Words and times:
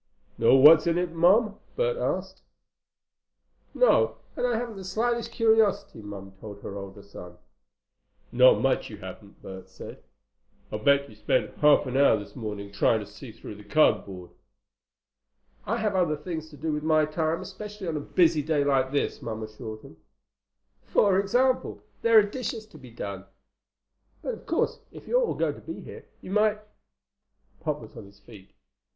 "Know 0.39 0.55
what's 0.55 0.87
in 0.87 0.97
it, 0.97 1.11
Mom?" 1.11 1.59
Bert 1.75 1.95
asked. 1.95 2.41
"No. 3.75 4.17
And 4.35 4.47
I 4.47 4.55
haven't 4.57 4.77
the 4.77 4.83
slightest 4.83 5.31
curiosity," 5.31 6.01
Mom 6.01 6.31
told 6.41 6.63
her 6.63 6.75
older 6.75 7.03
son. 7.03 7.37
"Not 8.31 8.61
much, 8.61 8.89
you 8.89 8.97
haven't!" 8.97 9.43
Bert 9.43 9.69
said. 9.69 10.01
"I'll 10.71 10.79
bet 10.83 11.07
you 11.07 11.13
spent 11.13 11.55
half 11.59 11.85
an 11.85 11.97
hour 11.97 12.17
this 12.17 12.35
morning 12.35 12.71
trying 12.71 12.99
to 13.01 13.05
see 13.05 13.31
through 13.31 13.53
the 13.53 13.63
cardboard." 13.63 14.31
"I 15.67 15.77
have 15.77 15.95
other 15.95 16.17
things 16.17 16.49
to 16.49 16.57
do 16.57 16.71
with 16.73 16.81
my 16.81 17.05
time, 17.05 17.39
especially 17.41 17.87
on 17.87 17.95
a 17.95 17.99
busy 17.99 18.41
day 18.41 18.63
like 18.63 18.91
this," 18.91 19.21
Mom 19.21 19.43
assured 19.43 19.83
him. 19.83 19.97
"For 20.87 21.19
example, 21.19 21.83
there 22.01 22.17
are 22.17 22.23
the 22.23 22.31
dishes 22.31 22.65
to 22.65 22.79
be 22.79 22.89
done. 22.89 23.25
But 24.23 24.33
of 24.33 24.47
course 24.47 24.79
if 24.91 25.07
you're 25.07 25.21
all 25.21 25.35
going 25.35 25.53
to 25.61 25.61
be 25.61 25.79
here, 25.79 26.07
you 26.21 26.31
might—" 26.31 26.59
Pop 27.59 27.79
was 27.79 27.95
on 27.95 28.05
his 28.05 28.19
feet. 28.19 28.49